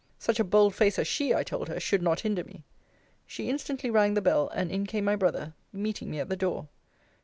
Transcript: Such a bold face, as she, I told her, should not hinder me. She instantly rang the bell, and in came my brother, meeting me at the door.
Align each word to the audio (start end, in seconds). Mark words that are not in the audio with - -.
Such 0.17 0.39
a 0.39 0.43
bold 0.43 0.73
face, 0.73 0.97
as 0.97 1.07
she, 1.07 1.31
I 1.31 1.43
told 1.43 1.67
her, 1.67 1.79
should 1.79 2.01
not 2.01 2.21
hinder 2.21 2.43
me. 2.43 2.63
She 3.27 3.49
instantly 3.51 3.91
rang 3.91 4.15
the 4.15 4.19
bell, 4.23 4.49
and 4.51 4.71
in 4.71 4.87
came 4.87 5.05
my 5.05 5.15
brother, 5.15 5.53
meeting 5.71 6.09
me 6.09 6.19
at 6.19 6.27
the 6.27 6.35
door. 6.35 6.69